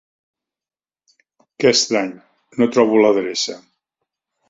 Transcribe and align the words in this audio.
Que 1.59 1.71
estrany, 1.75 2.11
no 2.59 2.71
trobo 2.75 3.07
l'adreça! 3.07 3.63